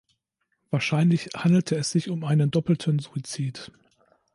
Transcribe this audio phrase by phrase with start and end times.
[0.71, 3.71] Wahrscheinlich handelte es sich um einen doppelten Suizid.